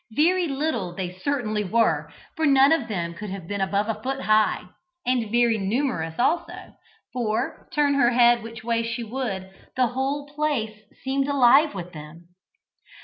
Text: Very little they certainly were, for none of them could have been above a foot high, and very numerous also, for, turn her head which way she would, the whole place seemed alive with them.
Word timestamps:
Very 0.15 0.47
little 0.47 0.95
they 0.95 1.11
certainly 1.13 1.63
were, 1.63 2.11
for 2.35 2.47
none 2.47 2.71
of 2.71 2.87
them 2.87 3.13
could 3.13 3.29
have 3.29 3.45
been 3.47 3.61
above 3.61 3.87
a 3.87 4.01
foot 4.01 4.21
high, 4.21 4.63
and 5.05 5.29
very 5.29 5.59
numerous 5.59 6.17
also, 6.17 6.73
for, 7.13 7.67
turn 7.71 7.93
her 7.93 8.09
head 8.09 8.41
which 8.41 8.63
way 8.63 8.81
she 8.81 9.03
would, 9.03 9.51
the 9.75 9.89
whole 9.89 10.25
place 10.25 10.79
seemed 11.03 11.27
alive 11.27 11.75
with 11.75 11.93
them. 11.93 12.29